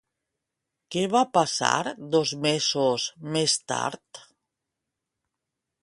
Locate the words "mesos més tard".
2.47-4.25